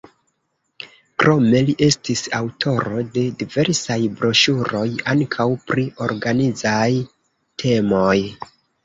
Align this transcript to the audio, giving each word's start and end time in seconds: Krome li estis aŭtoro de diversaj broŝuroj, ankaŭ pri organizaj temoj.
Krome 1.23 1.59
li 1.65 1.73
estis 1.87 2.23
aŭtoro 2.37 3.03
de 3.17 3.25
diversaj 3.41 3.97
broŝuroj, 4.21 4.81
ankaŭ 5.13 5.47
pri 5.69 5.85
organizaj 6.07 6.89
temoj. 7.67 8.17